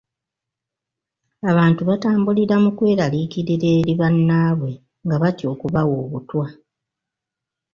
[1.51, 4.71] Abantu batambulira mu kweraliikirira eri bannaabwe
[5.05, 6.45] nga batya okubawa obutwa.